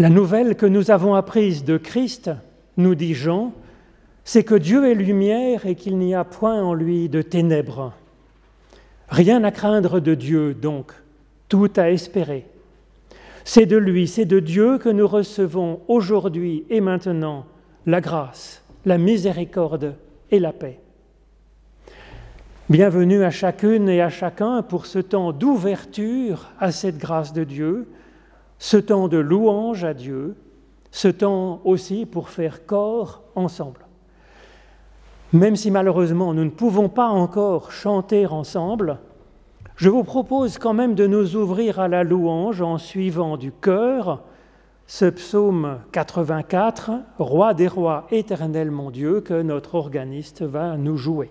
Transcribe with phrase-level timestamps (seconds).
[0.00, 2.30] La nouvelle que nous avons apprise de Christ,
[2.76, 3.52] nous dit Jean,
[4.22, 7.92] c'est que Dieu est lumière et qu'il n'y a point en lui de ténèbres.
[9.08, 10.92] Rien à craindre de Dieu, donc,
[11.48, 12.46] tout à espérer.
[13.42, 17.44] C'est de lui, c'est de Dieu que nous recevons aujourd'hui et maintenant
[17.84, 19.96] la grâce, la miséricorde
[20.30, 20.78] et la paix.
[22.70, 27.88] Bienvenue à chacune et à chacun pour ce temps d'ouverture à cette grâce de Dieu,
[28.58, 30.36] ce temps de louange à Dieu,
[30.90, 33.86] ce temps aussi pour faire corps ensemble.
[35.32, 38.98] Même si malheureusement nous ne pouvons pas encore chanter ensemble,
[39.76, 44.22] je vous propose quand même de nous ouvrir à la louange en suivant du cœur
[44.88, 51.30] ce psaume 84, Roi des rois, éternel mon Dieu, que notre organiste va nous jouer.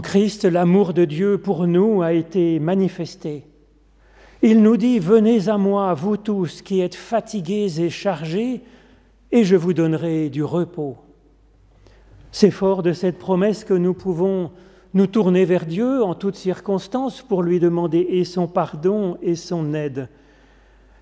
[0.00, 3.44] En Christ, l'amour de Dieu pour nous a été manifesté.
[4.40, 8.62] Il nous dit, Venez à moi, vous tous qui êtes fatigués et chargés,
[9.30, 10.96] et je vous donnerai du repos.
[12.32, 14.52] C'est fort de cette promesse que nous pouvons
[14.94, 20.08] nous tourner vers Dieu en toutes circonstances pour lui demander son pardon et son aide.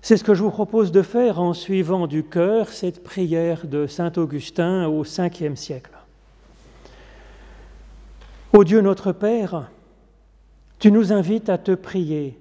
[0.01, 3.87] C'est ce que je vous propose de faire en suivant du cœur cette prière de
[3.87, 5.98] Saint Augustin au Ve siècle.
[8.51, 9.69] Ô Dieu notre Père,
[10.79, 12.39] tu nous invites à te prier.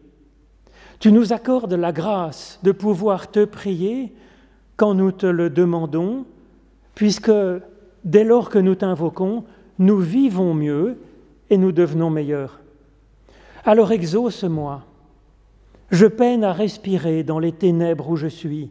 [1.01, 4.15] Tu nous accordes la grâce de pouvoir te prier
[4.77, 6.25] quand nous te le demandons,
[6.95, 7.31] puisque
[8.05, 9.45] dès lors que nous t'invoquons,
[9.79, 10.97] nous vivons mieux
[11.51, 12.59] et nous devenons meilleurs.
[13.67, 14.85] Alors exauce-moi.
[15.91, 18.71] Je peine à respirer dans les ténèbres où je suis.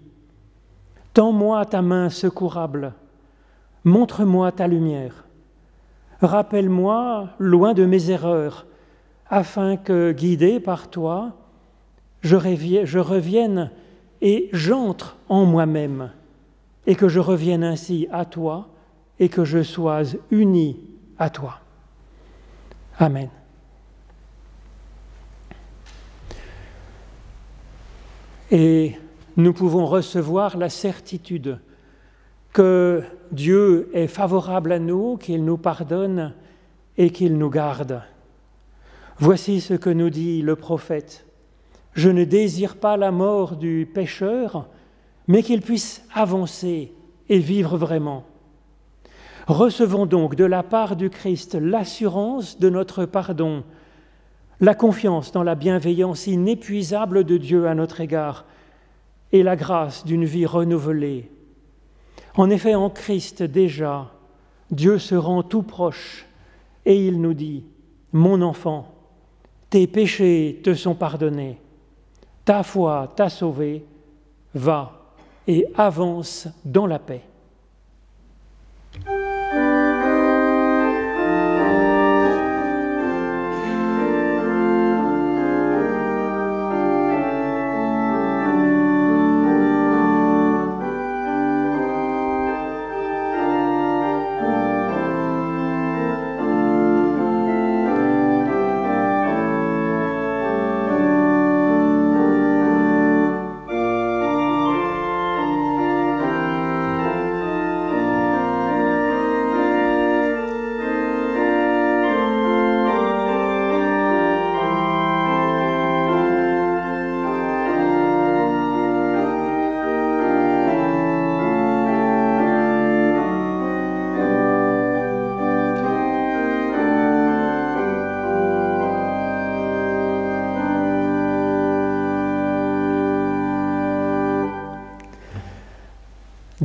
[1.14, 2.94] Tends-moi ta main secourable.
[3.84, 5.27] Montre-moi ta lumière.
[6.22, 8.66] Rappelle-moi, loin de mes erreurs,
[9.30, 11.34] afin que, guidé par toi,
[12.22, 12.36] je
[13.00, 13.72] revienne
[14.22, 16.12] et j'entre en moi-même,
[16.88, 18.70] et que je revienne ainsi à toi,
[19.20, 20.80] et que je sois uni
[21.20, 21.60] à toi.
[23.00, 23.30] Amen.
[28.50, 28.96] Et
[29.36, 31.60] nous pouvons recevoir la certitude
[32.54, 36.34] que Dieu est favorable à nous, qu'il nous pardonne
[36.98, 38.02] et qu'il nous garde.
[39.20, 41.26] Voici ce que nous dit le prophète.
[41.94, 44.68] Je ne désire pas la mort du pécheur,
[45.28, 46.94] mais qu'il puisse avancer
[47.30, 48.24] et vivre vraiment.
[49.48, 53.64] Recevons donc de la part du Christ l'assurance de notre pardon,
[54.60, 58.46] la confiance dans la bienveillance inépuisable de Dieu à notre égard
[59.32, 61.32] et la grâce d'une vie renouvelée
[62.38, 64.12] en effet, en Christ déjà,
[64.72, 66.26] Dieu se rend tout proche
[66.86, 67.66] et il nous dit,
[68.14, 68.94] Mon enfant,
[69.70, 71.60] tes péchés te sont pardonnés,
[72.46, 73.84] ta foi t'a sauvé,
[74.54, 74.94] va
[75.48, 77.22] et avance dans la paix.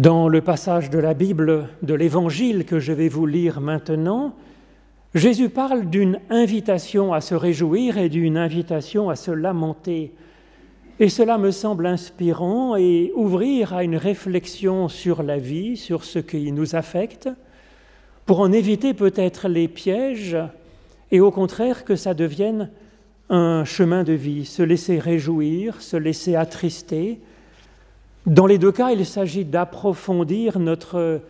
[0.02, 4.34] Dans le passage de la Bible de l'Évangile que je vais vous lire maintenant,
[5.14, 10.12] Jésus parle d'une invitation à se réjouir et d'une invitation à se lamenter.
[10.98, 16.18] Et cela me semble inspirant et ouvrir à une réflexion sur la vie, sur ce
[16.18, 17.28] qui nous affecte,
[18.26, 20.36] pour en éviter peut-être les pièges
[21.12, 22.70] et au contraire que ça devienne
[23.28, 27.20] un chemin de vie, se laisser réjouir, se laisser attrister.
[28.26, 31.22] Dans les deux cas, il s'agit d'approfondir notre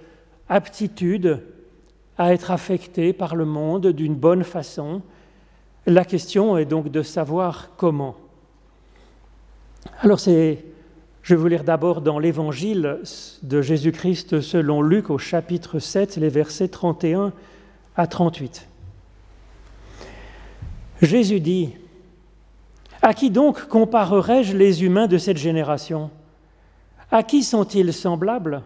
[0.49, 1.41] aptitude
[2.19, 5.01] à être affecté par le monde d'une bonne façon.
[5.87, 8.17] La question est donc de savoir comment.
[10.01, 10.65] Alors c'est,
[11.23, 13.01] je vais vous lire d'abord dans l'évangile
[13.43, 17.33] de Jésus-Christ selon Luc au chapitre 7, les versets 31
[17.97, 18.69] à 38.
[21.01, 21.71] Jésus dit,
[23.01, 26.11] À qui donc comparerai-je les humains de cette génération?
[27.13, 28.63] À qui sont-ils semblables?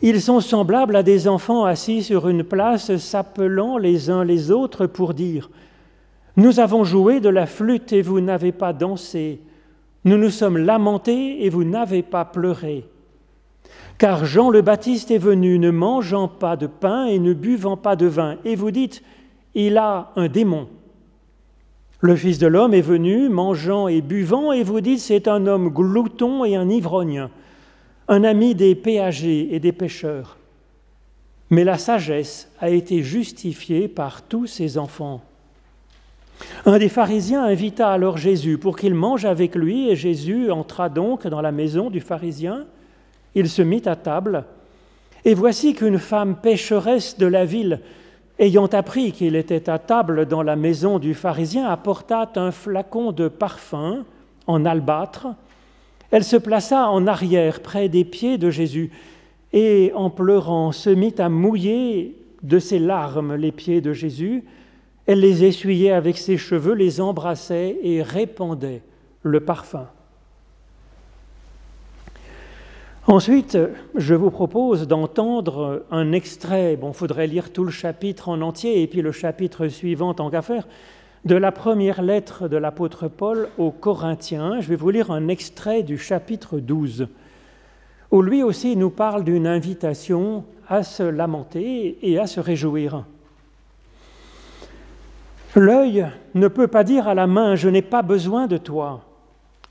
[0.00, 4.86] Ils sont semblables à des enfants assis sur une place, s'appelant les uns les autres
[4.86, 5.50] pour dire
[6.38, 9.40] Nous avons joué de la flûte et vous n'avez pas dansé.
[10.06, 12.86] Nous nous sommes lamentés et vous n'avez pas pleuré.
[13.98, 17.96] Car Jean le Baptiste est venu ne mangeant pas de pain et ne buvant pas
[17.96, 18.36] de vin.
[18.46, 19.02] Et vous dites
[19.54, 20.68] Il a un démon.
[22.00, 25.68] Le Fils de l'homme est venu mangeant et buvant, et vous dites C'est un homme
[25.68, 27.28] glouton et un ivrogne
[28.08, 30.38] un ami des péagers et des pêcheurs.
[31.50, 35.22] Mais la sagesse a été justifiée par tous ses enfants.
[36.66, 41.26] Un des pharisiens invita alors Jésus pour qu'il mange avec lui, et Jésus entra donc
[41.26, 42.66] dans la maison du pharisien.
[43.34, 44.44] Il se mit à table,
[45.24, 47.80] et voici qu'une femme pécheresse de la ville,
[48.38, 53.28] ayant appris qu'il était à table dans la maison du pharisien, apporta un flacon de
[53.28, 54.04] parfum
[54.46, 55.28] en albâtre
[56.10, 58.90] elle se plaça en arrière, près des pieds de Jésus,
[59.52, 64.44] et en pleurant se mit à mouiller de ses larmes les pieds de Jésus.
[65.06, 68.82] Elle les essuyait avec ses cheveux, les embrassait et répandait
[69.22, 69.88] le parfum.
[73.06, 73.56] Ensuite,
[73.94, 78.82] je vous propose d'entendre un extrait, bon, il faudrait lire tout le chapitre en entier
[78.82, 80.68] et puis le chapitre suivant en qu'à faire,
[81.28, 84.62] de la première lettre de l'apôtre Paul aux Corinthiens.
[84.62, 87.06] Je vais vous lire un extrait du chapitre 12,
[88.10, 93.04] où lui aussi nous parle d'une invitation à se lamenter et à se réjouir.
[95.54, 99.04] L'œil ne peut pas dire à la main Je n'ai pas besoin de toi,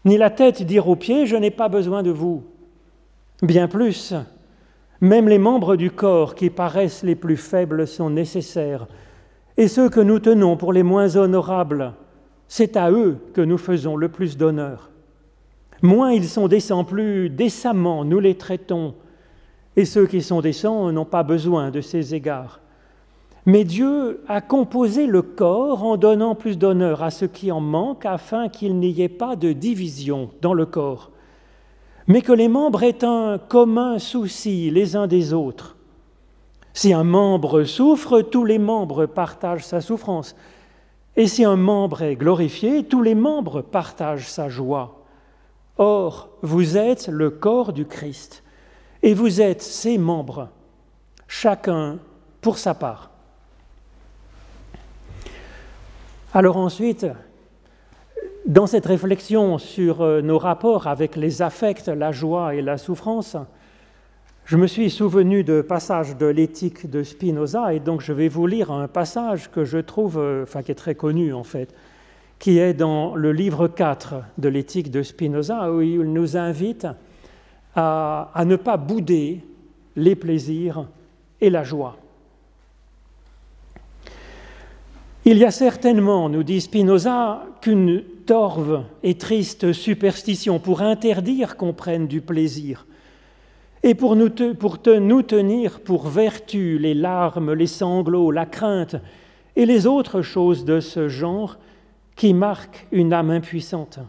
[0.06, 2.44] ni la tête dire aux pieds Je n'ai pas besoin de vous.
[3.42, 4.14] Bien plus,
[5.02, 8.86] même les membres du corps qui paraissent les plus faibles sont nécessaires
[9.58, 11.94] et ceux que nous tenons pour les moins honorables,
[12.48, 14.90] c'est à eux que nous faisons le plus d'honneur.
[15.82, 18.94] Moins ils sont décents, plus décemment nous les traitons,
[19.76, 22.62] et ceux qui sont décents n'ont pas besoin de ces égards.
[23.46, 28.06] Mais Dieu a composé le corps en donnant plus d'honneur à ce qui en manque
[28.06, 31.12] afin qu'il n'y ait pas de division dans le corps,
[32.08, 35.77] mais que les membres aient un commun souci les uns des autres.
[36.78, 40.36] Si un membre souffre, tous les membres partagent sa souffrance.
[41.16, 45.04] Et si un membre est glorifié, tous les membres partagent sa joie.
[45.80, 48.44] Or, vous êtes le corps du Christ,
[49.02, 50.50] et vous êtes ses membres,
[51.28, 51.98] chacun
[52.42, 53.10] pour sa part.
[56.32, 57.08] Alors ensuite,
[58.46, 63.36] dans cette réflexion sur euh, nos rapports avec les affects, la joie et la souffrance,
[64.48, 68.48] je me suis souvenu de passages de l'éthique de Spinoza et donc je vais vous
[68.48, 71.76] lire un passage que je trouve, euh, enfin qui est très connu en fait,
[72.40, 76.88] qui est dans le livre 4 de l'éthique de Spinoza où il nous invite
[77.76, 79.44] à, à ne pas bouder
[79.98, 80.88] les plaisirs
[81.42, 81.98] et la joie.
[85.26, 91.74] Il y a certainement, nous dit Spinoza, qu'une torve et triste superstition pour interdire qu'on
[91.74, 92.87] prenne du plaisir
[93.84, 98.96] et pour nous, tenir pour vertu les larmes, les sanglots, la crainte
[99.56, 101.58] et les autres choses de ce genre
[102.16, 104.00] qui marquent une âme impuissante.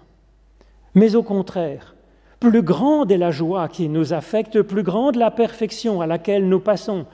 [0.95, 1.95] Mais au contraire,
[2.41, 6.61] plus grande est la joie qui nous affecte, plus grande la perfection à laquelle nous
[6.61, 7.05] passons,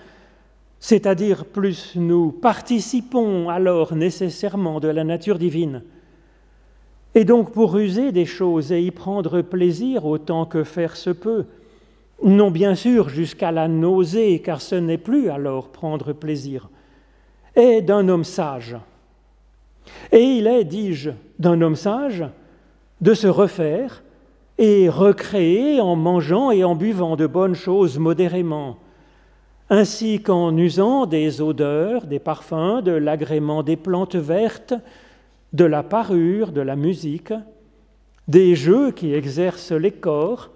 [0.79, 5.83] c'est-à-dire plus nous participons alors nécessairement de la nature divine.
[7.17, 11.47] Et donc pour user des choses et y prendre plaisir autant que faire se peut,
[12.23, 16.69] non bien sûr jusqu'à la nausée, car ce n'est plus alors prendre plaisir,
[17.55, 18.77] est d'un homme sage.
[20.13, 22.25] Et il est, dis-je, d'un homme sage
[23.01, 24.03] de se refaire
[24.57, 28.79] et recréé en mangeant et en buvant de bonnes choses modérément,
[29.69, 34.75] ainsi qu'en usant des odeurs, des parfums, de l'agrément des plantes vertes,
[35.53, 37.33] de la parure, de la musique,
[38.29, 40.51] des jeux qui exercent les corps,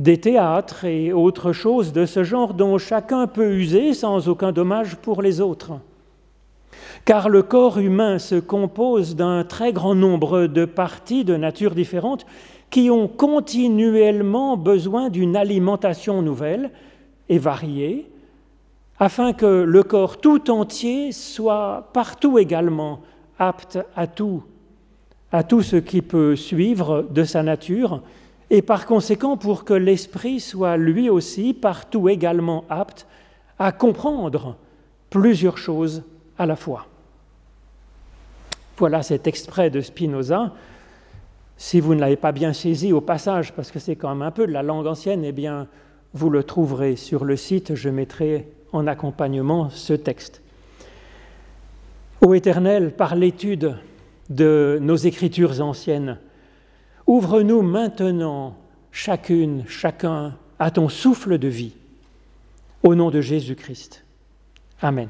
[0.00, 4.96] des théâtres et autres choses de ce genre dont chacun peut user sans aucun dommage
[4.96, 5.72] pour les autres.
[7.04, 12.24] Car le corps humain se compose d'un très grand nombre de parties de nature différente
[12.70, 16.70] qui ont continuellement besoin d'une alimentation nouvelle
[17.28, 18.10] et variée,
[18.98, 23.00] afin que le corps tout entier soit partout également
[23.38, 24.44] apte à tout,
[25.30, 28.00] à tout ce qui peut suivre de sa nature,
[28.50, 33.06] et par conséquent pour que l'esprit soit lui aussi partout également apte
[33.58, 34.56] à comprendre
[35.08, 36.02] plusieurs choses
[36.36, 36.86] à la fois.
[38.76, 40.52] Voilà cet extrait de Spinoza
[41.60, 44.30] si vous ne l'avez pas bien saisi au passage, parce que c'est quand même un
[44.30, 45.68] peu de la langue ancienne, eh bien,
[46.14, 50.40] vous le trouverez sur le site, je mettrai en accompagnement ce texte.
[52.22, 53.76] Ô Éternel, par l'étude
[54.30, 56.16] de nos écritures anciennes,
[57.10, 58.56] ouvre-nous maintenant,
[58.92, 61.72] chacune, chacun, à ton souffle de vie,
[62.84, 64.04] au nom de Jésus-Christ.
[64.80, 65.08] Amen.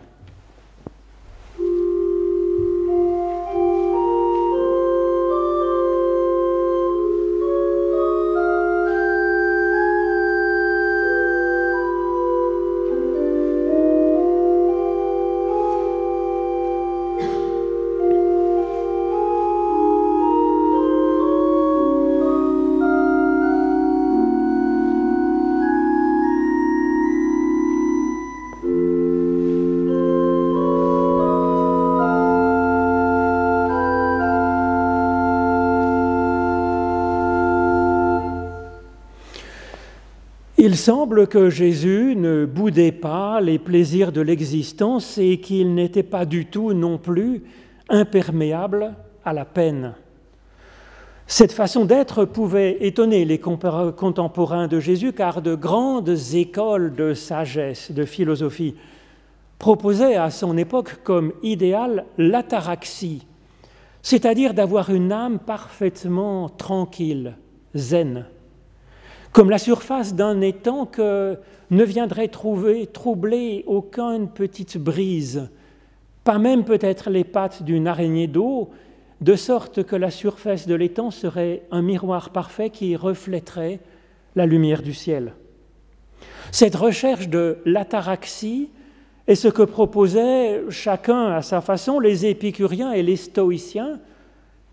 [40.70, 46.24] Il semble que Jésus ne boudait pas les plaisirs de l'existence et qu'il n'était pas
[46.24, 47.42] du tout non plus
[47.88, 49.94] imperméable à la peine.
[51.26, 57.90] Cette façon d'être pouvait étonner les contemporains de Jésus car de grandes écoles de sagesse,
[57.90, 58.76] de philosophie,
[59.58, 63.26] proposaient à son époque comme idéal l'ataraxie,
[64.02, 67.34] c'est-à-dire d'avoir une âme parfaitement tranquille,
[67.74, 68.24] zen
[69.32, 71.38] comme la surface d'un étang que
[71.70, 75.50] ne viendrait trouver, troubler aucune petite brise,
[76.24, 78.70] pas même peut-être les pattes d'une araignée d'eau,
[79.20, 83.80] de sorte que la surface de l'étang serait un miroir parfait qui reflèterait
[84.34, 85.34] la lumière du ciel.
[86.52, 88.70] Cette recherche de l'ataraxie
[89.26, 94.00] est ce que proposaient chacun à sa façon les épicuriens et les stoïciens,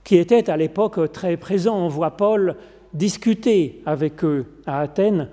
[0.04, 1.78] qui étaient à l'époque très présents.
[1.78, 2.56] On voit Paul
[2.94, 5.30] discuter avec eux à Athènes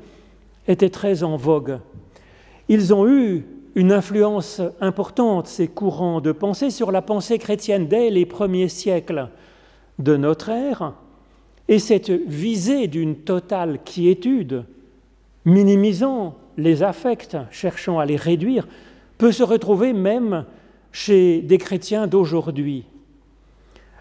[0.67, 1.79] était très en vogue.
[2.69, 3.45] Ils ont eu
[3.75, 9.29] une influence importante, ces courants de pensée, sur la pensée chrétienne dès les premiers siècles
[9.99, 10.95] de notre ère,
[11.69, 14.65] et cette visée d'une totale quiétude,
[15.45, 18.69] minimisant les affects, cherchant à les réduire,
[19.19, 20.45] peut se retrouver même
[20.93, 22.85] chez des chrétiens d'aujourd'hui.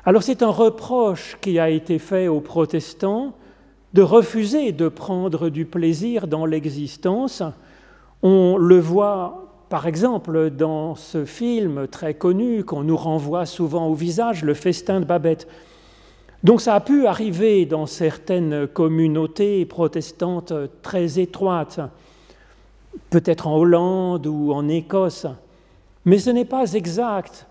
[0.05, 3.33] Alors c'est un reproche qui a été fait aux protestants
[3.93, 7.43] de refuser de prendre du plaisir dans l'existence.
[8.21, 13.93] On le voit par exemple dans ce film très connu qu'on nous renvoie souvent au
[13.93, 15.47] visage, Le festin de Babette.
[16.43, 21.79] Donc ça a pu arriver dans certaines communautés protestantes très étroites,
[23.09, 25.25] peut-être en Hollande ou en Écosse,
[26.05, 27.47] mais ce n'est pas exact.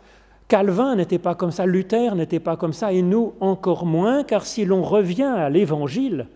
[0.49, 4.45] Calvin n'était pas comme ça, Luther n'était pas comme ça, et nous encore moins, car
[4.45, 6.27] si l'on revient à l'Évangile,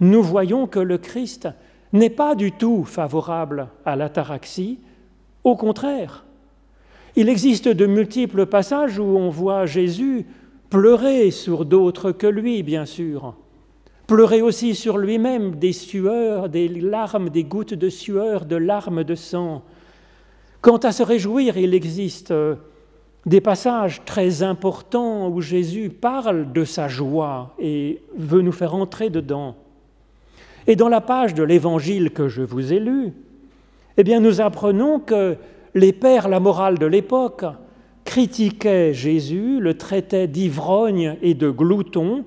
[0.00, 1.48] nous voyons que le Christ
[1.92, 4.78] n'est pas du tout favorable à l'ataraxie,
[5.44, 6.24] au contraire.
[7.16, 10.26] Il existe de multiples passages où on voit Jésus
[10.70, 13.34] pleurer sur d'autres que lui, bien sûr,
[14.06, 19.14] pleurer aussi sur lui-même des sueurs, des larmes, des gouttes de sueur, de larmes de
[19.14, 19.62] sang.
[20.60, 22.32] Quant à se réjouir, il existe
[23.26, 29.10] des passages très importants où Jésus parle de sa joie et veut nous faire entrer
[29.10, 29.56] dedans.
[30.66, 33.12] Et dans la page de l'évangile que je vous ai lu,
[33.96, 35.36] eh bien, nous apprenons que
[35.74, 37.44] les pères, la morale de l'époque,
[38.04, 42.24] critiquaient Jésus, le traitaient d'ivrogne et de glouton,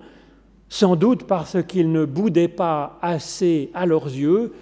[0.70, 4.54] sans doute parce qu'il ne boudait pas assez à leurs yeux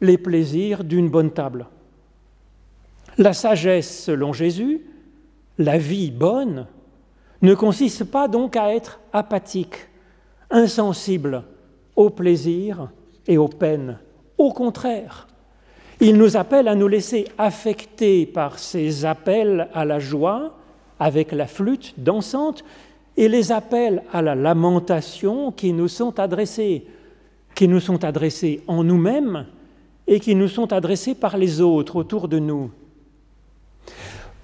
[0.00, 1.66] les plaisirs d'une bonne table.
[3.18, 4.80] La sagesse, selon Jésus,
[5.58, 6.66] la vie bonne
[7.42, 9.88] ne consiste pas donc à être apathique,
[10.50, 11.44] insensible
[11.96, 12.90] au plaisir
[13.26, 13.98] et aux peines.
[14.38, 15.28] Au contraire,
[16.00, 20.56] il nous appelle à nous laisser affecter par ces appels à la joie
[20.98, 22.64] avec la flûte dansante
[23.16, 26.86] et les appels à la lamentation qui nous sont adressés,
[27.54, 29.46] qui nous sont adressés en nous-mêmes
[30.06, 32.70] et qui nous sont adressés par les autres autour de nous.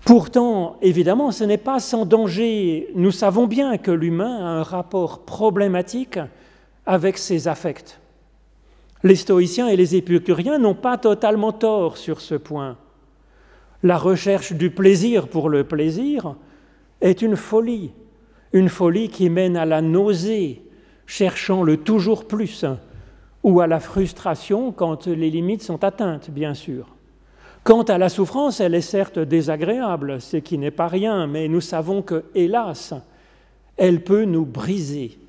[0.04, 2.88] Pourtant, évidemment, ce n'est pas sans danger.
[2.94, 6.18] Nous savons bien que l'humain a un rapport problématique
[6.86, 8.00] avec ses affects.
[9.02, 12.76] Les stoïciens et les épicuriens n'ont pas totalement tort sur ce point.
[13.82, 16.34] La recherche du plaisir pour le plaisir
[17.00, 17.92] est une folie,
[18.52, 20.62] une folie qui mène à la nausée,
[21.06, 22.66] cherchant le toujours plus,
[23.42, 26.88] ou à la frustration quand les limites sont atteintes, bien sûr.
[27.70, 31.60] Quant à la souffrance, elle est certes désagréable, ce qui n'est pas rien, mais nous
[31.60, 32.94] savons que, hélas,
[33.76, 35.20] elle peut nous briser.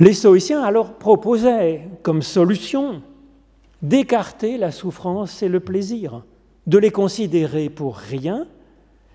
[0.00, 3.02] Les stoïciens alors proposaient comme solution
[3.82, 6.24] d'écarter la souffrance et le plaisir,
[6.66, 8.46] de les considérer pour rien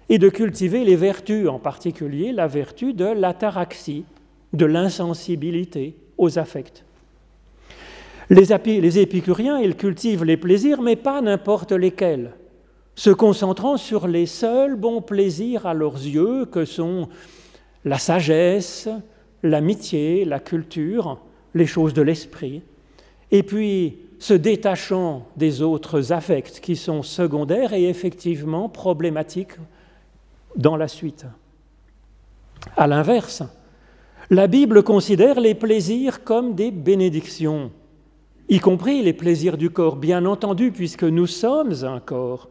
[0.10, 4.06] et de cultiver les vertus, en particulier la vertu de l'ataraxie,
[4.54, 6.86] de l'insensibilité aux affects.
[8.32, 12.32] Les, épicuriens, ils cultivent les plaisirs, mais pas n'importe lesquels,
[12.96, 17.10] se concentrant sur les seuls bons plaisirs à leurs yeux que sont
[17.84, 18.88] la sagesse,
[19.44, 21.20] l'amitié, la culture,
[21.54, 22.62] les choses de l'esprit,
[23.32, 29.58] et puis se détachant des autres affects qui sont secondaires et effectivement problématiques
[30.56, 31.26] dans la suite.
[32.78, 33.44] À l'inverse,
[34.30, 37.72] la Bible considère les plaisirs comme des bénédictions
[38.52, 42.50] y compris les plaisirs du corps, bien entendu, puisque nous sommes un corps,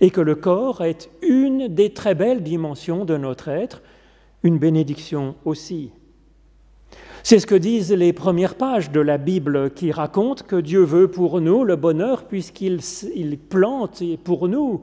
[0.00, 3.82] et que le corps est une des très belles dimensions de notre être,
[4.42, 5.90] une bénédiction aussi.
[7.22, 11.08] C'est ce que disent les premières pages de la Bible qui racontent que Dieu veut
[11.08, 12.80] pour nous le bonheur puisqu'il
[13.50, 14.82] plante pour nous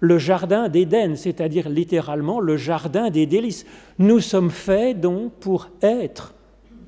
[0.00, 3.64] le jardin d'Éden, c'est-à-dire littéralement le jardin des délices.
[3.98, 6.34] Nous sommes faits donc pour être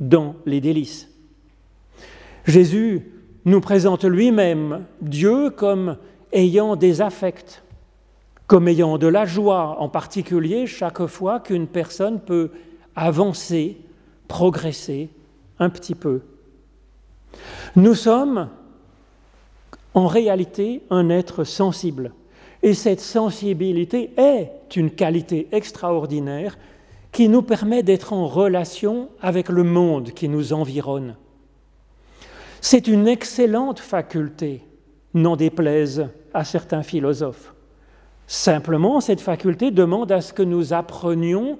[0.00, 1.11] dans les délices.
[2.46, 3.02] Jésus
[3.44, 5.96] nous présente lui-même Dieu comme
[6.32, 7.62] ayant des affects,
[8.46, 12.50] comme ayant de la joie, en particulier chaque fois qu'une personne peut
[12.96, 13.78] avancer,
[14.28, 15.08] progresser
[15.58, 16.22] un petit peu.
[17.76, 18.48] Nous sommes
[19.94, 22.12] en réalité un être sensible.
[22.62, 26.56] Et cette sensibilité est une qualité extraordinaire
[27.10, 31.16] qui nous permet d'être en relation avec le monde qui nous environne.
[32.64, 34.62] C'est une excellente faculté,
[35.14, 37.54] n'en déplaise à certains philosophes.
[38.28, 41.58] Simplement, cette faculté demande à ce que nous apprenions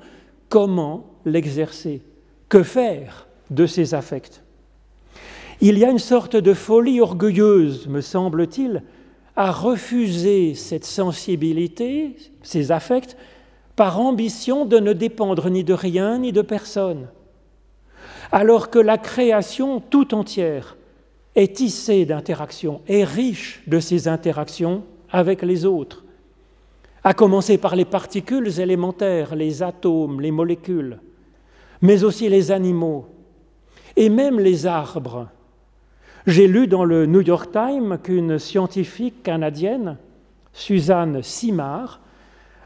[0.49, 2.03] comment l'exercer,
[2.49, 4.45] que faire de ces affects.
[5.61, 8.85] Il y a une sorte de folie orgueilleuse, me semble-t-il,
[9.35, 13.17] à refuser cette sensibilité, ces affects,
[13.75, 17.09] par ambition de ne dépendre ni de rien ni de personne,
[18.31, 20.77] alors que la création tout entière
[21.35, 26.05] est tissé d'interactions, est riche de ces interactions avec les autres,
[27.05, 30.99] à commencer par les particules élémentaires, les atomes, les molécules,
[31.81, 33.07] mais aussi les animaux
[33.97, 35.29] et même les arbres.
[36.27, 39.99] J'ai lu dans le New York Times qu'une scientifique canadienne,
[40.53, 42.01] Suzanne Simard,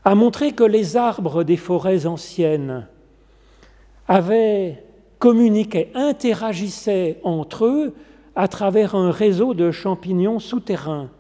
[0.05, 2.87] a montré que les arbres des forêts anciennes
[4.07, 4.85] avaient
[5.19, 7.95] communiqué, interagissaient entre eux
[8.37, 11.11] à travers un réseau de champignons souterrains,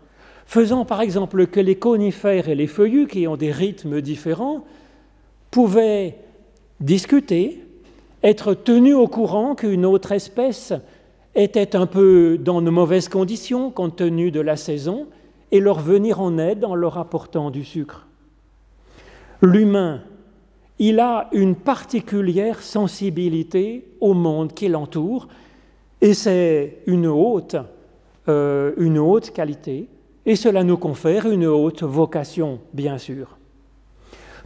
[0.44, 4.64] faisant par exemple que les conifères et les feuillus, qui ont des rythmes différents,
[5.50, 6.18] pouvaient
[6.80, 7.64] discuter,
[8.22, 10.74] être tenus au courant qu'une autre espèce
[11.34, 15.06] était un peu dans de mauvaises conditions compte tenu de la saison,
[15.52, 18.06] et leur venir en aide en leur apportant du sucre.
[19.42, 20.02] L'humain,
[20.78, 25.28] il a une particulière sensibilité au monde qui l'entoure,
[26.00, 27.56] et c'est une haute,
[28.28, 29.88] euh, une qualité,
[30.24, 33.38] et cela nous confère une haute vocation, bien sûr.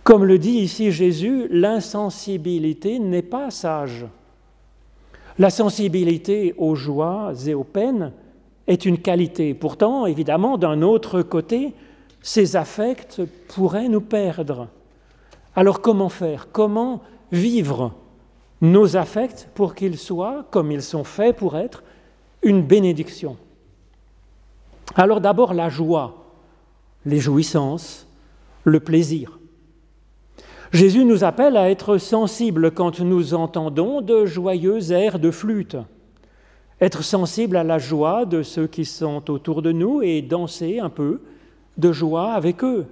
[0.02, 4.06] Comme le dit ici Jésus, l'insensibilité n'est pas sage.
[5.38, 8.12] La sensibilité aux joies et aux peines
[8.66, 9.54] est une qualité.
[9.54, 11.74] Pourtant, évidemment, d'un autre côté,
[12.22, 14.68] ces affects pourraient nous perdre.
[15.56, 16.48] Alors comment faire?
[16.52, 17.00] Comment
[17.32, 17.92] vivre?
[18.60, 21.82] Nos affects pour qu'ils soient, comme ils sont faits pour être,
[22.42, 23.36] une bénédiction.
[24.94, 26.34] Alors d'abord la joie,
[27.04, 28.06] les jouissances,
[28.64, 29.38] le plaisir.
[30.72, 35.76] Jésus nous appelle à être sensibles quand nous entendons de joyeux airs de flûte,
[36.80, 40.90] être sensibles à la joie de ceux qui sont autour de nous et danser un
[40.90, 41.20] peu
[41.76, 42.86] de joie avec eux.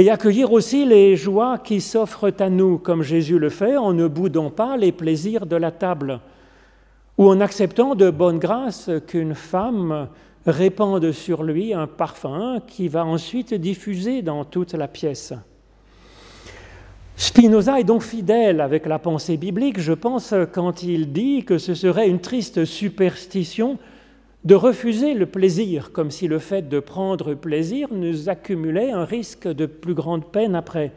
[0.00, 4.08] Et accueillir aussi les joies qui s'offrent à nous, comme Jésus le fait, en ne
[4.08, 6.20] boudant pas les plaisirs de la table,
[7.18, 10.08] ou en acceptant de bonne grâce qu'une femme
[10.46, 15.34] répande sur lui un parfum qui va ensuite diffuser dans toute la pièce.
[17.14, 21.74] Spinoza est donc fidèle avec la pensée biblique, je pense, quand il dit que ce
[21.74, 23.76] serait une triste superstition
[24.44, 29.46] de refuser le plaisir, comme si le fait de prendre plaisir nous accumulait un risque
[29.46, 30.92] de plus grande peine après.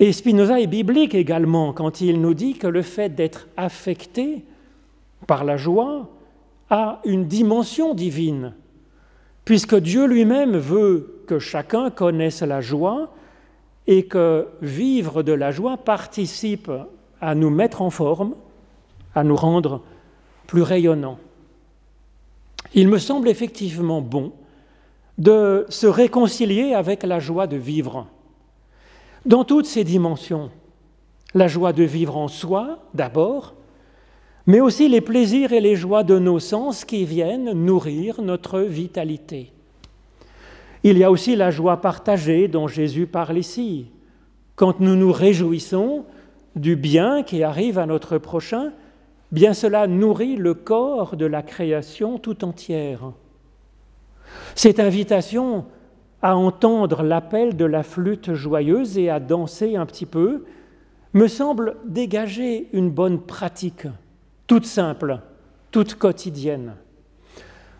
[0.00, 4.44] Et Spinoza est biblique également quand il nous dit que le fait d'être affecté
[5.26, 6.08] par la joie
[6.70, 8.54] a une dimension divine,
[9.44, 13.12] puisque Dieu lui-même veut que chacun connaisse la joie
[13.86, 16.70] et que vivre de la joie participe
[17.20, 18.34] à nous mettre en forme,
[19.14, 19.82] à nous rendre
[20.46, 21.18] plus rayonnants.
[22.74, 24.32] Il me semble effectivement bon
[25.16, 28.08] de se réconcilier avec la joie de vivre,
[29.24, 30.50] dans toutes ses dimensions.
[31.34, 33.54] La joie de vivre en soi, d'abord,
[34.46, 39.52] mais aussi les plaisirs et les joies de nos sens qui viennent nourrir notre vitalité.
[40.82, 43.86] Il y a aussi la joie partagée dont Jésus parle ici.
[44.54, 46.04] Quand nous nous réjouissons
[46.56, 48.72] du bien qui arrive à notre prochain,
[49.34, 53.10] bien cela nourrit le corps de la création tout entière.
[54.54, 55.66] Cette invitation
[56.22, 60.44] à entendre l'appel de la flûte joyeuse et à danser un petit peu
[61.14, 63.88] me semble dégager une bonne pratique,
[64.46, 65.18] toute simple,
[65.72, 66.76] toute quotidienne.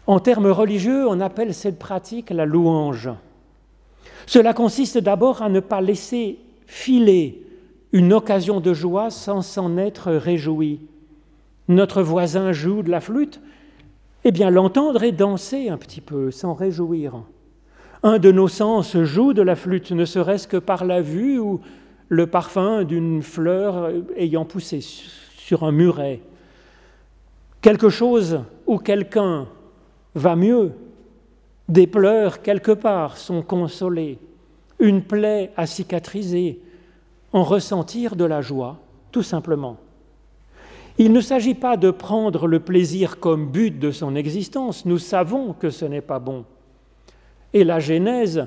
[0.09, 3.11] En termes religieux, on appelle cette pratique la louange.
[4.27, 7.47] Cela consiste d'abord à ne pas laisser filer
[7.93, 10.81] une occasion de joie sans s'en être réjoui.
[11.69, 13.41] Notre voisin joue de la flûte,
[14.25, 17.23] eh bien l'entendre et danser un petit peu, s'en réjouir.
[18.03, 21.61] Un de nos sens joue de la flûte, ne serait-ce que par la vue ou
[22.09, 26.21] le parfum d'une fleur ayant poussé sur un muret.
[27.63, 29.49] Quelque chose ou quelqu'un
[30.15, 30.73] va mieux.
[31.69, 34.19] Des pleurs quelque part sont consolés,
[34.79, 36.61] une plaie à cicatriser,
[37.33, 38.81] en ressentir de la joie,
[39.13, 39.79] tout simplement.
[40.99, 45.53] Il ne s'agit pas de prendre le plaisir comme but de son existence, nous savons
[45.53, 46.45] que ce n'est pas bon.
[47.53, 48.47] Et la Genèse,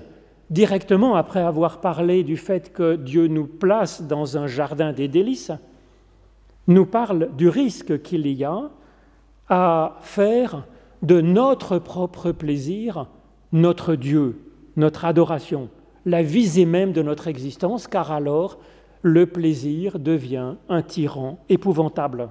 [0.50, 5.52] directement après avoir parlé du fait que Dieu nous place dans un jardin des délices,
[6.68, 8.70] nous parle du risque qu'il y a
[9.50, 10.66] à faire
[11.02, 13.08] de notre propre plaisir
[13.52, 14.42] notre Dieu,
[14.76, 15.70] notre adoration,
[16.06, 18.60] la visée même de notre existence, car alors
[19.02, 22.30] le plaisir devient un tyran épouvantable.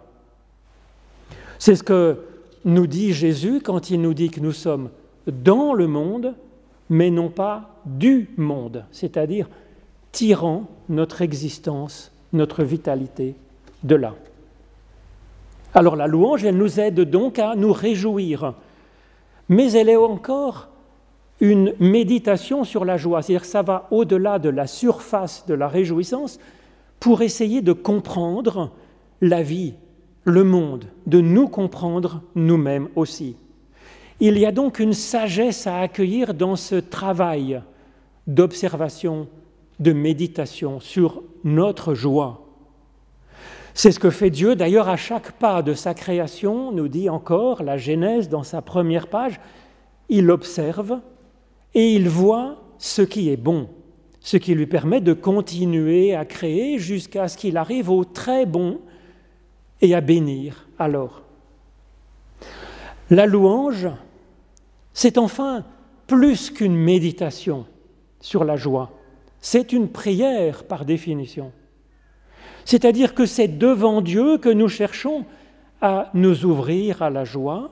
[1.59, 2.18] C'est ce que
[2.64, 4.90] nous dit Jésus quand il nous dit que nous sommes
[5.26, 6.35] dans le monde,
[6.90, 9.48] mais non pas du monde, c'est-à-dire
[10.12, 13.35] tirant notre existence, notre vitalité
[13.85, 14.14] de là.
[15.74, 18.55] Alors la louange, elle nous aide donc à nous réjouir,
[19.48, 20.68] mais elle est encore
[21.40, 25.68] une méditation sur la joie, c'est-à-dire que ça va au-delà de la surface de la
[25.68, 26.38] réjouissance
[27.01, 28.72] pour essayer de comprendre
[29.20, 29.75] la vie,
[30.25, 33.37] le monde, de nous comprendre nous-mêmes aussi.
[34.18, 37.61] Il y a donc une sagesse à accueillir dans ce travail
[38.27, 39.29] d'observation,
[39.79, 42.42] de méditation sur notre joie.
[43.75, 47.62] C'est ce que fait Dieu d'ailleurs à chaque pas de sa création, nous dit encore
[47.62, 49.38] la Genèse dans sa première page.
[50.09, 51.01] Il observe
[51.77, 53.69] et il voit ce qui est bon,
[54.21, 58.81] ce qui lui permet de continuer à créer jusqu'à ce qu'il arrive au très bon
[59.83, 61.23] et à bénir alors.
[63.11, 63.89] La louange,
[64.95, 65.65] c'est enfin
[66.07, 67.67] plus qu'une méditation
[68.21, 68.93] sur la joie,
[69.43, 71.53] c'est une prière par définition.
[72.65, 75.27] C'est-à-dire que c'est devant Dieu que nous cherchons
[75.83, 77.71] à nous ouvrir à la joie,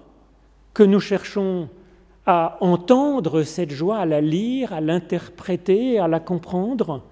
[0.74, 1.70] que nous cherchons
[2.26, 7.02] à entendre cette joie, à la lire, à l'interpréter, à la comprendre.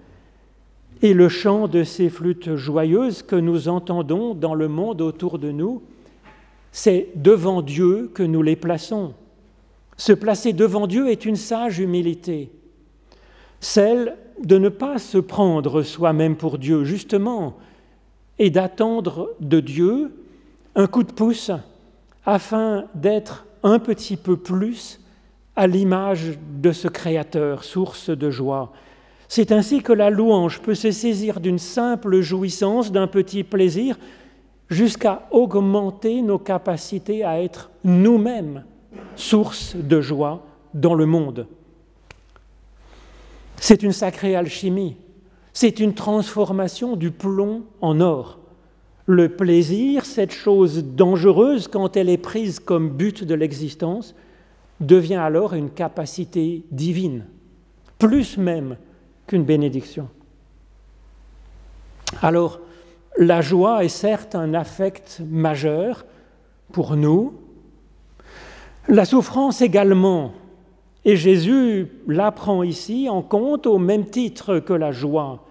[1.01, 5.51] Et le chant de ces flûtes joyeuses que nous entendons dans le monde autour de
[5.51, 5.83] nous,
[6.71, 9.13] c'est devant Dieu que nous les plaçons.
[9.97, 12.49] Se placer devant Dieu est une sage humilité,
[13.59, 17.57] celle de ne pas se prendre soi-même pour Dieu, justement,
[18.39, 20.11] et d'attendre de Dieu
[20.75, 21.51] un coup de pouce
[22.25, 24.99] afin d'être un petit peu plus
[25.55, 28.71] à l'image de ce Créateur, source de joie.
[29.27, 33.97] C'est ainsi que la louange peut se saisir d'une simple jouissance, d'un petit plaisir,
[34.69, 38.63] jusqu'à augmenter nos capacités à être nous-mêmes
[39.15, 41.47] source de joie dans le monde.
[43.57, 44.97] C'est une sacrée alchimie,
[45.53, 48.39] c'est une transformation du plomb en or.
[49.05, 54.15] Le plaisir, cette chose dangereuse quand elle est prise comme but de l'existence,
[54.85, 57.25] devient alors une capacité divine,
[57.97, 58.77] plus même
[59.27, 60.09] qu'une bénédiction.
[62.21, 62.59] Alors,
[63.17, 66.05] la joie est certes un affect majeur
[66.71, 67.33] pour nous,
[68.87, 70.33] la souffrance également,
[71.05, 75.45] et Jésus l'apprend ici en compte au même titre que la joie,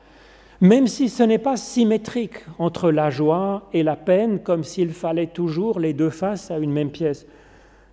[0.60, 5.26] même si ce n'est pas symétrique entre la joie et la peine, comme s'il fallait
[5.26, 7.26] toujours les deux faces à une même pièce.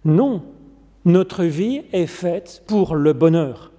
[0.05, 0.43] Non,
[1.09, 3.71] notre vie est faite pour le bonheur.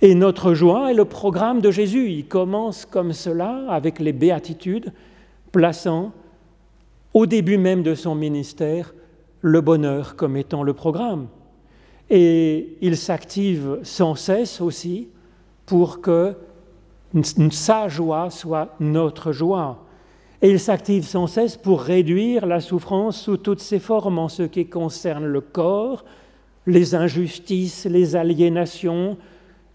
[0.00, 2.10] Et notre joie est le programme de Jésus.
[2.10, 4.92] Il commence comme cela avec les béatitudes,
[5.52, 6.12] plaçant
[7.12, 8.94] au début même de son ministère
[9.42, 11.26] le bonheur comme étant le programme.
[12.08, 15.08] Et il s'active sans cesse aussi
[15.66, 16.34] pour que
[17.50, 19.84] sa joie soit notre joie.
[20.42, 24.42] Et il s'active sans cesse pour réduire la souffrance sous toutes ses formes en ce
[24.42, 26.04] qui concerne le corps,
[26.66, 29.18] les injustices, les aliénations,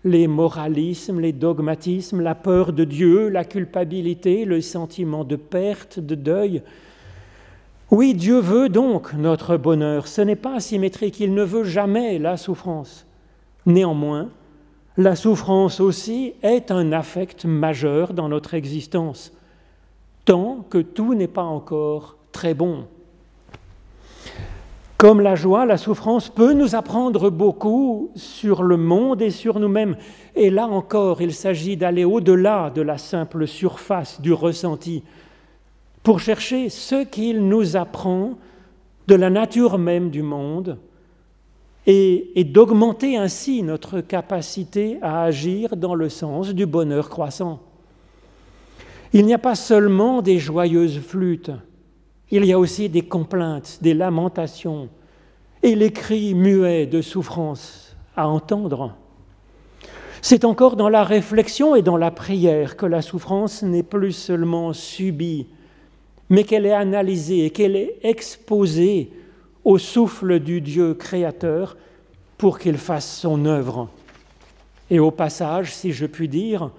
[0.04, 6.16] les moralismes, les dogmatismes, la peur de Dieu, la culpabilité, le sentiment de perte, de
[6.16, 6.62] deuil.
[7.92, 10.08] Oui, Dieu veut donc notre bonheur.
[10.08, 13.06] Ce n'est pas asymétrique, il ne veut jamais la souffrance.
[13.66, 14.30] Néanmoins,
[14.98, 19.32] la souffrance aussi est un affect majeur dans notre existence,
[20.26, 22.86] tant que tout n'est pas encore très bon.
[24.98, 29.98] Comme la joie, la souffrance peut nous apprendre beaucoup sur le monde et sur nous-mêmes.
[30.36, 35.04] Et là encore, il s'agit d'aller au-delà de la simple surface du ressenti
[36.02, 38.36] pour chercher ce qu'il nous apprend
[39.08, 40.78] de la nature même du monde
[41.86, 47.60] et, et d'augmenter ainsi notre capacité à agir dans le sens du bonheur croissant.
[49.16, 51.52] Il n'y a pas seulement des joyeuses flûtes,
[52.32, 54.90] il y a aussi des complaintes, des lamentations
[55.64, 58.94] et les cris muets de souffrance à entendre.
[60.22, 64.74] C'est encore dans la réflexion et dans la prière que la souffrance n'est plus seulement
[64.74, 65.48] subie,
[66.30, 69.14] mais qu'elle est analysée et qu'elle est exposée
[69.64, 71.78] au souffle du Dieu créateur
[72.38, 73.88] pour qu'il fasse son œuvre.
[74.90, 76.70] Et au passage, si je puis dire,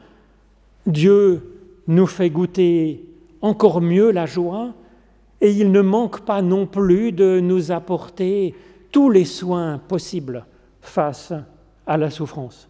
[0.86, 1.55] Dieu
[1.88, 3.04] nous fait goûter
[3.40, 4.74] encore mieux la joie
[5.40, 8.54] et il ne manque pas non plus de nous apporter
[8.90, 10.46] tous les soins possibles
[10.80, 11.32] face
[11.86, 12.68] à la souffrance.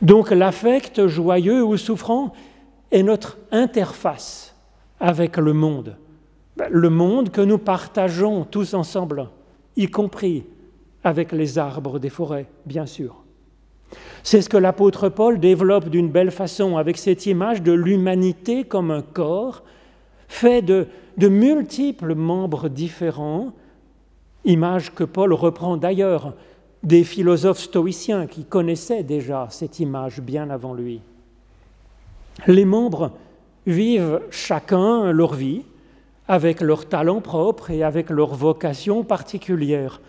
[0.00, 2.32] Donc l'affect joyeux ou souffrant
[2.90, 4.54] est notre interface
[4.98, 5.96] avec le monde,
[6.70, 9.28] le monde que nous partageons tous ensemble,
[9.76, 10.44] y compris
[11.04, 13.21] avec les arbres des forêts, bien sûr.
[14.22, 18.90] C'est ce que l'apôtre Paul développe d'une belle façon avec cette image de l'humanité comme
[18.90, 19.62] un corps
[20.28, 20.86] fait de,
[21.20, 23.52] multiples membres différents,
[24.44, 26.34] image que Paul reprend d'ailleurs
[26.82, 31.00] des philosophes stoïciens qui connaissaient déjà cette image bien avant lui.
[32.46, 33.12] Les membres
[33.66, 35.62] vivent chacun leur vie
[36.26, 40.00] avec leurs talents propres et avec leur vocation particulière.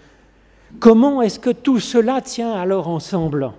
[0.80, 3.52] Comment est-ce que tout cela tient alors ensemble?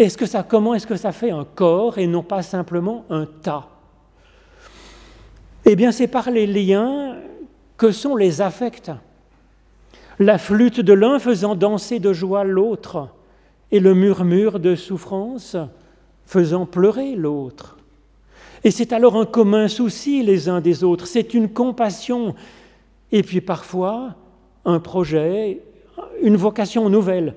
[0.00, 3.26] Est-ce que ça, Comment est-ce que ça fait un corps et non pas simplement un
[3.26, 3.68] tas?
[5.66, 7.16] Eh bien, c'est par les liens
[7.76, 8.90] que sont les affects.
[10.18, 13.08] La flûte de l'un faisant danser de joie l'autre,
[13.70, 15.56] et le murmure de souffrance
[16.24, 17.76] faisant pleurer l'autre.
[18.64, 22.34] Et c'est alors un commun souci les uns des autres, c'est une compassion,
[23.12, 24.14] et puis parfois
[24.64, 25.62] un projet,
[26.22, 27.34] une vocation nouvelle,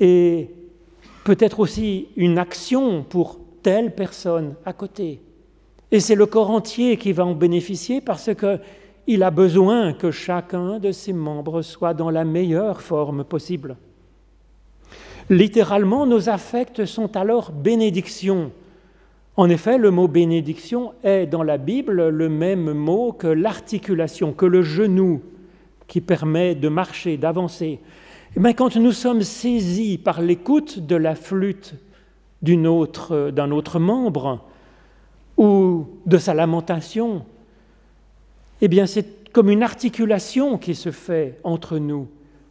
[0.00, 0.50] et
[1.24, 5.20] peut-être aussi une action pour telle personne à côté.
[5.90, 10.78] Et c'est le corps entier qui va en bénéficier parce qu'il a besoin que chacun
[10.78, 13.76] de ses membres soit dans la meilleure forme possible.
[15.30, 18.50] Littéralement, nos affects sont alors bénédictions.
[19.36, 24.46] En effet, le mot bénédiction est dans la Bible le même mot que l'articulation, que
[24.46, 25.22] le genou
[25.86, 27.80] qui permet de marcher, d'avancer.
[28.36, 31.74] Mais quand nous sommes saisis par l'écoute de la flûte
[32.40, 34.40] d'un autre, autre membre
[35.36, 37.24] ou de sa lamentation,
[38.62, 42.08] eh bien c'est comme une articulation qui se fait entre nous.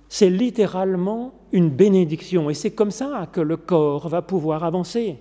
[0.10, 2.50] c'est littéralement une bénédiction.
[2.50, 5.18] Et c'est comme ça que le corps va pouvoir avancer.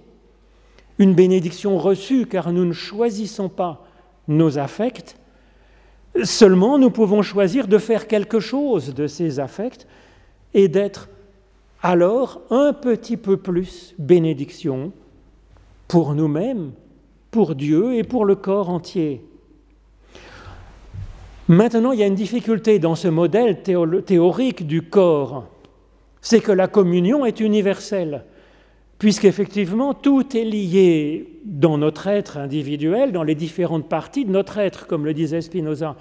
[0.98, 3.86] Une bénédiction reçue car nous ne choisissons pas
[4.26, 5.16] nos affects,
[6.24, 9.86] seulement nous pouvons choisir de faire quelque chose de ces affects
[10.54, 11.08] et d'être
[11.82, 14.92] alors un petit peu plus bénédiction
[15.88, 16.72] pour nous-mêmes,
[17.30, 19.24] pour Dieu et pour le corps entier.
[21.48, 25.48] Maintenant, il y a une difficulté dans ce modèle théorique du corps,
[26.20, 28.24] c'est que la communion est universelle,
[28.98, 34.86] puisqu'effectivement tout est lié dans notre être individuel, dans les différentes parties de notre être,
[34.86, 35.96] comme le disait Spinoza.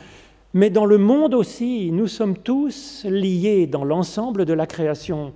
[0.54, 5.34] Mais dans le monde aussi, nous sommes tous liés dans l'ensemble de la création.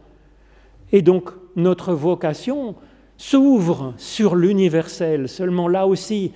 [0.92, 2.76] Et donc notre vocation
[3.18, 5.30] s'ouvre sur l'universel.
[5.30, 6.32] Seulement là aussi,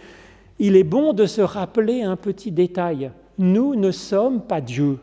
[0.60, 4.98] il est bon de se rappeler un petit détail nous ne sommes pas Dieu.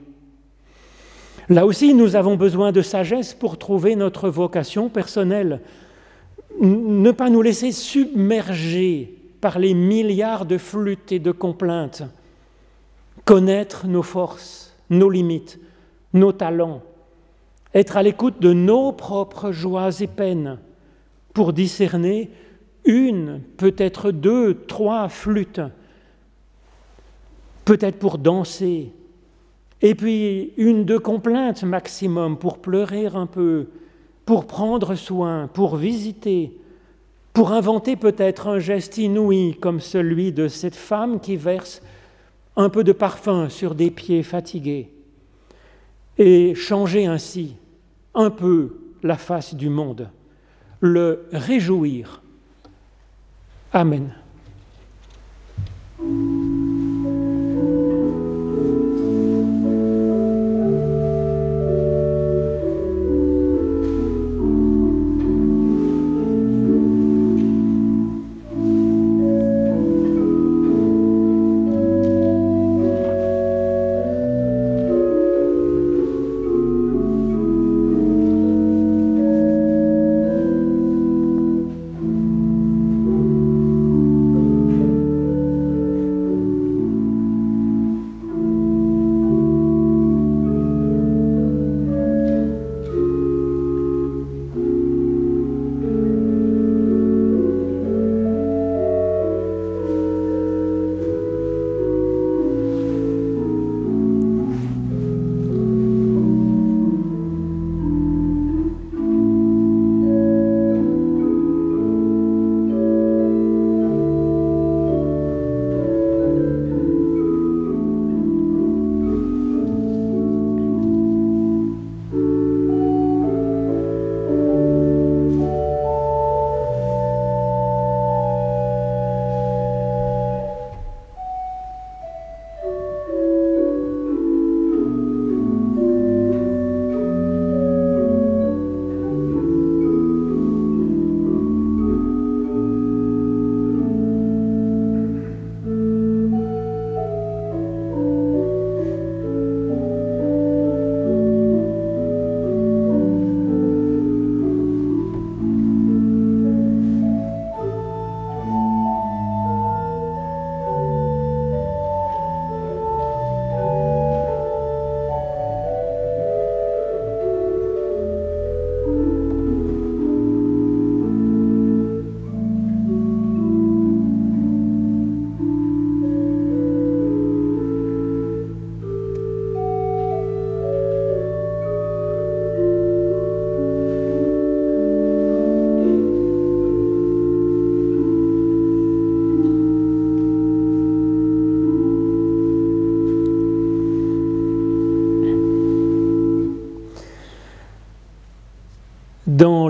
[1.48, 5.60] Là aussi, nous avons besoin de sagesse pour trouver notre vocation personnelle.
[6.60, 12.02] Ne pas nous laisser submerger par les milliards de flûtes et de complaintes.
[13.24, 15.58] Connaître nos forces, nos limites,
[16.12, 16.82] nos talents.
[17.74, 20.58] Être à l'écoute de nos propres joies et peines
[21.32, 22.30] pour discerner
[22.84, 25.60] une, peut-être deux, trois flûtes
[27.64, 28.92] peut-être pour danser,
[29.80, 33.68] et puis une de complainte maximum pour pleurer un peu,
[34.24, 36.58] pour prendre soin, pour visiter,
[37.32, 41.82] pour inventer peut-être un geste inouï comme celui de cette femme qui verse
[42.56, 44.90] un peu de parfum sur des pieds fatigués,
[46.18, 47.56] et changer ainsi
[48.14, 50.08] un peu la face du monde,
[50.80, 52.22] le réjouir.
[53.72, 54.14] Amen.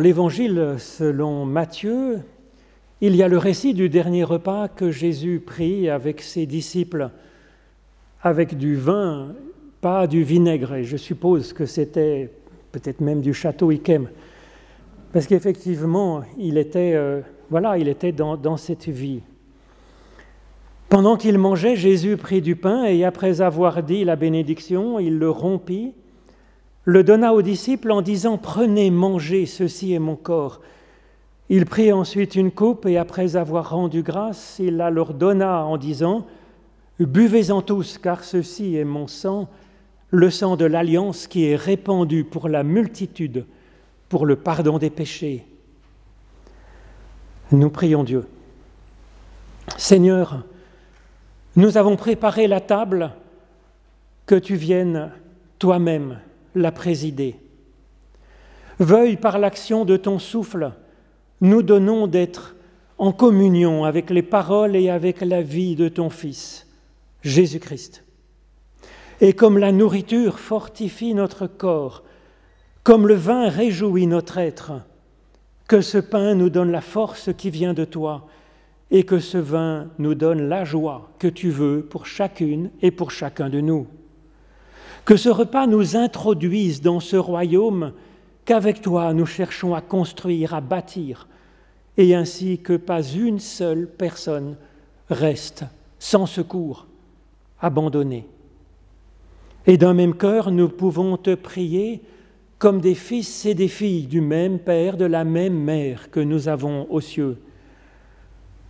[0.05, 2.19] L'évangile selon Matthieu,
[3.01, 7.09] il y a le récit du dernier repas que Jésus prit avec ses disciples,
[8.21, 9.35] avec du vin,
[9.81, 12.31] pas du vinaigre, et je suppose que c'était
[12.71, 14.11] peut-être même du château Ikem,
[15.15, 19.23] parce qu'effectivement, il était, euh, voilà, il était dans cette vie.
[20.91, 25.31] Pendant qu'il mangeait, Jésus prit du pain et après avoir dit la bénédiction, il le
[25.31, 25.95] rompit
[26.85, 30.61] le donna aux disciples en disant Prenez, mangez, ceci est mon corps.
[31.49, 35.77] Il prit ensuite une coupe et après avoir rendu grâce, il la leur donna en
[35.77, 36.27] disant
[37.01, 39.49] Buvez-en tous, car ceci est mon sang,
[40.11, 43.47] le sang de l'alliance qui est répandu pour la multitude,
[44.09, 45.45] pour le pardon des péchés.
[47.51, 48.27] Nous prions Dieu.
[49.77, 50.45] Seigneur,
[51.57, 53.13] nous avons préparé la table,
[54.27, 55.11] que tu viennes
[55.59, 56.19] toi-même
[56.55, 57.37] la présider.
[58.79, 60.73] Veuille par l'action de ton souffle,
[61.41, 62.57] nous donnons d'être
[62.99, 66.67] en communion avec les paroles et avec la vie de ton Fils,
[67.23, 68.05] Jésus-Christ.
[69.21, 72.03] Et comme la nourriture fortifie notre corps,
[72.83, 74.73] comme le vin réjouit notre être,
[75.69, 78.27] que ce pain nous donne la force qui vient de toi
[78.91, 83.11] et que ce vin nous donne la joie que tu veux pour chacune et pour
[83.11, 83.87] chacun de nous.
[85.05, 87.93] Que ce repas nous introduise dans ce royaume
[88.45, 91.29] qu'avec toi nous cherchons à construire, à bâtir,
[91.97, 94.57] et ainsi que pas une seule personne
[95.11, 95.65] reste
[95.99, 96.87] sans secours,
[97.61, 98.27] abandonnée.
[99.67, 102.03] Et d'un même cœur, nous pouvons te prier
[102.59, 106.49] comme des fils et des filles du même Père, de la même Mère que nous
[106.49, 107.39] avons aux cieux.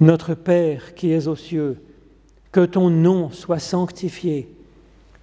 [0.00, 1.80] Notre Père qui es aux cieux,
[2.50, 4.48] que ton nom soit sanctifié,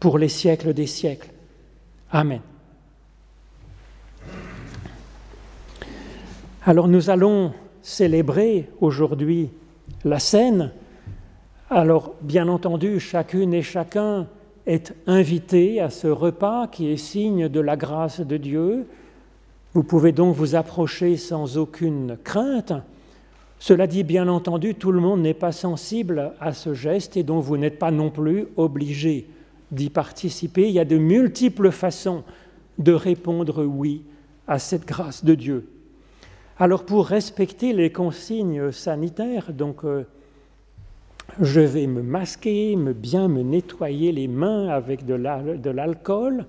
[0.00, 1.30] pour les siècles des siècles.
[2.10, 2.40] Amen.
[6.64, 9.50] Alors nous allons célébrer aujourd'hui
[10.04, 10.72] la scène.
[11.70, 14.26] Alors bien entendu, chacune et chacun
[14.66, 18.86] est invité à ce repas qui est signe de la grâce de Dieu.
[19.74, 22.72] Vous pouvez donc vous approcher sans aucune crainte.
[23.58, 27.42] Cela dit, bien entendu, tout le monde n'est pas sensible à ce geste et donc
[27.44, 29.26] vous n'êtes pas non plus obligé
[29.70, 30.68] d'y participer.
[30.68, 32.24] Il y a de multiples façons
[32.78, 34.04] de répondre oui
[34.46, 35.68] à cette grâce de Dieu.
[36.58, 40.04] Alors pour respecter les consignes sanitaires, donc euh,
[41.40, 46.46] je vais me masquer, me bien me nettoyer les mains avec de l'alcool,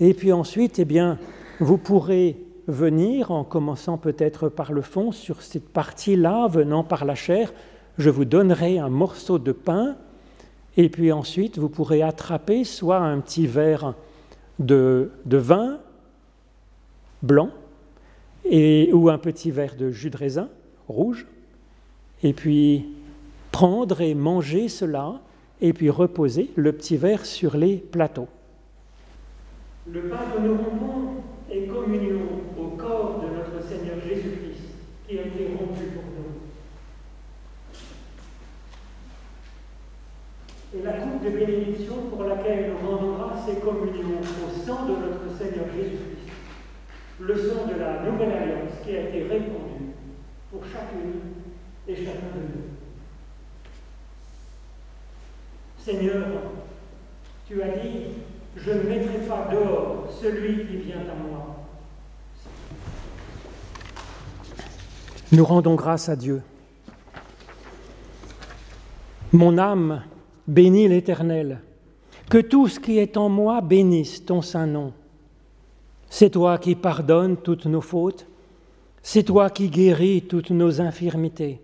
[0.00, 1.18] et puis ensuite, eh bien,
[1.60, 7.14] vous pourrez venir en commençant peut-être par le fond sur cette partie-là, venant par la
[7.14, 7.52] chair,
[7.98, 9.96] je vous donnerai un morceau de pain
[10.76, 13.94] et puis ensuite, vous pourrez attraper soit un petit verre
[14.58, 15.78] de, vin
[17.22, 17.50] blanc
[18.44, 20.48] et, ou un petit verre de jus de raisin
[20.88, 21.26] rouge,
[22.22, 22.86] et puis
[23.52, 25.20] prendre et manger cela,
[25.60, 28.28] et puis reposer le petit verre sur les plateaux.
[29.90, 30.10] Le
[32.58, 34.64] au corps de notre Seigneur Jésus-Christ
[35.06, 36.04] qui a été rompu pour
[40.76, 44.90] et la coupe de bénédiction pour laquelle nous rendons grâce et communion au sang de
[44.90, 46.32] notre Seigneur Jésus-Christ,
[47.20, 49.92] le sang de la nouvelle alliance qui a été répandu
[50.50, 51.20] pour chacune
[51.86, 52.64] et chacun de nous.
[55.78, 56.26] Seigneur,
[57.46, 58.00] tu as dit,
[58.56, 61.56] je ne mettrai pas dehors celui qui vient à moi.
[65.30, 66.42] Nous rendons grâce à Dieu.
[69.32, 70.02] Mon âme
[70.46, 71.60] Bénis l'Éternel.
[72.28, 74.92] Que tout ce qui est en moi bénisse ton saint nom.
[76.08, 78.26] C'est toi qui pardonnes toutes nos fautes.
[79.02, 81.60] C'est toi qui guéris toutes nos infirmités.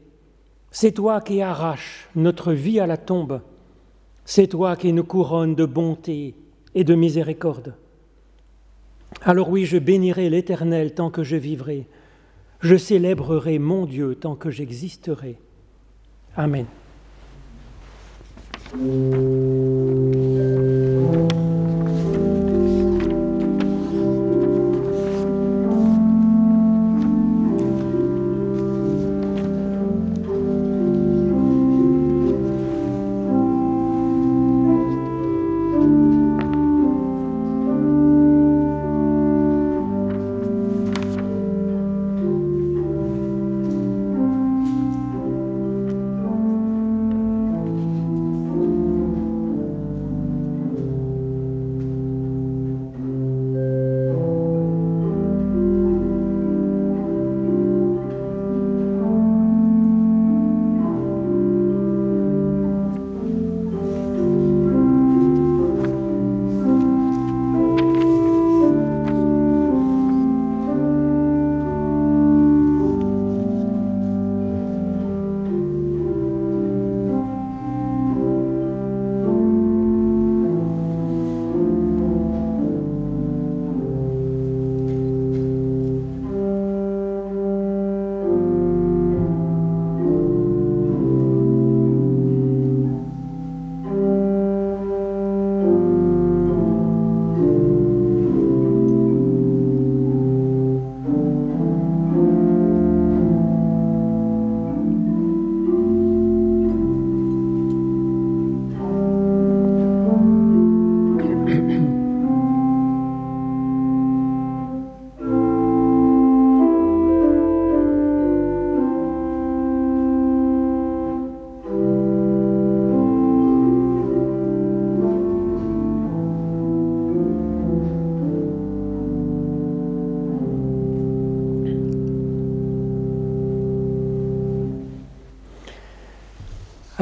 [0.71, 3.41] C'est toi qui arraches notre vie à la tombe.
[4.25, 6.35] C'est toi qui nous couronnes de bonté
[6.75, 7.75] et de miséricorde.
[9.23, 11.87] Alors oui, je bénirai l'Éternel tant que je vivrai.
[12.61, 15.39] Je célébrerai mon Dieu tant que j'existerai.
[16.37, 16.67] Amen.
[18.73, 20.00] うん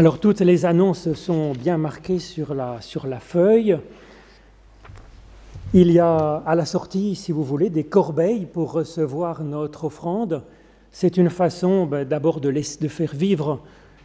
[0.08, 2.80] Alors toutes les annonces sont bien marquées sur la,
[3.20, 3.78] feuille.
[5.74, 10.44] Il y a à la sortie, si vous voulez, des corbeilles pour recevoir notre offrande.
[10.92, 13.60] C'est une façon ben, d'abord de, de faire vivre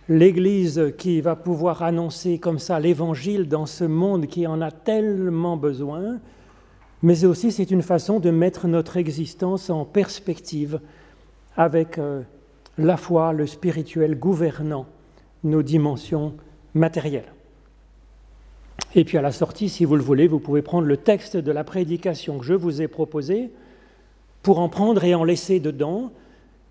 [0.10, 5.56] l'Église qui va pouvoir annoncer comme ça l'Évangile dans ce monde qui en a tellement
[5.56, 6.20] besoin,
[7.02, 10.82] mais aussi c'est une façon de mettre notre existence en perspective
[11.56, 12.24] avec euh,
[12.78, 14.86] la foi, le spirituel gouvernant
[15.44, 16.34] nos dimensions
[16.74, 17.32] matérielles.
[18.96, 21.52] Et puis à la sortie, si vous le voulez, vous pouvez prendre le texte de
[21.52, 23.52] la prédication que je vous ai proposé
[24.44, 26.12] pour en prendre et en laisser dedans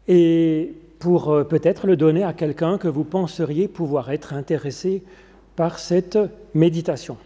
[0.09, 5.03] et pour euh, peut-être le donner à quelqu'un que vous penseriez pouvoir être intéressé
[5.57, 6.19] par cette
[6.55, 7.17] méditation.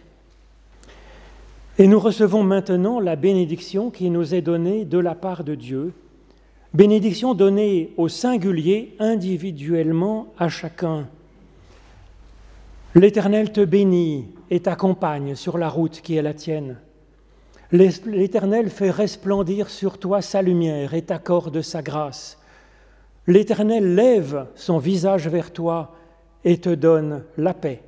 [1.77, 5.93] Et nous recevons maintenant la bénédiction qui nous est donnée de la part de Dieu,
[6.73, 11.07] bénédiction donnée au singulier individuellement à chacun.
[12.97, 16.77] L'Éternel te bénit et t'accompagne sur la route qui est la tienne.
[17.71, 22.39] L'Éternel fait resplendir sur toi sa lumière et t'accorde sa grâce.
[23.27, 25.93] L'Éternel lève son visage vers toi
[26.43, 27.83] et te donne la paix.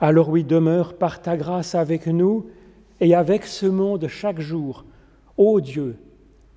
[0.00, 2.46] Alors oui, demeure par ta grâce avec nous
[3.00, 4.84] et avec ce monde chaque jour.
[5.36, 5.96] Ô Dieu,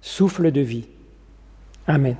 [0.01, 0.87] souffle de vie.
[1.85, 2.15] Amen.